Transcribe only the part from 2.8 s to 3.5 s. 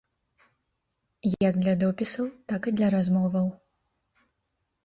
для размоваў.